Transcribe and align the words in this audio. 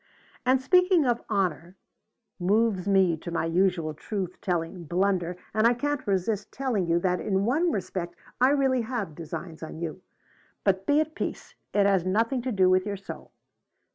"And 0.47 0.59
speaking 0.59 1.05
of 1.05 1.21
honor, 1.29 1.75
moves 2.39 2.87
me 2.87 3.15
to 3.17 3.29
my 3.29 3.45
usual 3.45 3.93
truth 3.93 4.35
telling 4.41 4.85
blunder, 4.85 5.37
and 5.53 5.67
I 5.67 5.75
can't 5.75 6.07
resist 6.07 6.51
telling 6.51 6.87
you 6.87 6.97
that 7.01 7.19
in 7.21 7.45
one 7.45 7.71
respect 7.71 8.15
I 8.41 8.49
really 8.49 8.81
have 8.81 9.13
designs 9.13 9.61
on 9.61 9.77
you. 9.79 10.01
But 10.63 10.87
be 10.87 10.99
at 11.01 11.13
peace 11.13 11.53
it 11.71 11.85
has 11.85 12.03
nothing 12.03 12.41
to 12.41 12.51
do 12.51 12.67
with 12.67 12.83
your 12.83 12.97
soul. 12.97 13.31